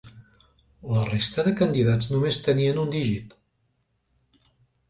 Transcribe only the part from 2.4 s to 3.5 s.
tenien un dígit.